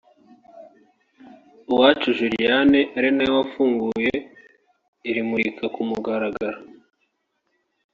Uwacu 1.71 2.07
Julienne 2.17 2.79
ari 2.97 3.09
na 3.15 3.23
we 3.29 3.33
wafunguye 3.39 4.13
iri 5.09 5.21
murika 5.29 5.65
ku 5.75 5.81
mugaragaro 5.89 6.59